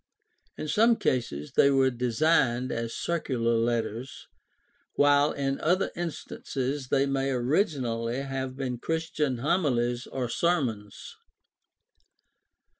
In 0.57 0.67
some 0.67 0.95
cases 0.95 1.51
they 1.51 1.69
were 1.69 1.91
designed 1.91 2.71
as 2.71 2.91
circular 2.95 3.55
letters, 3.55 4.25
while 4.95 5.31
in 5.31 5.59
other 5.61 5.91
instances 5.95 6.87
they 6.87 7.05
may 7.05 7.29
originally 7.29 8.23
have 8.23 8.55
been 8.57 8.79
Christian 8.79 9.37
homilies 9.37 10.07
or 10.07 10.27
sermons. 10.27 11.17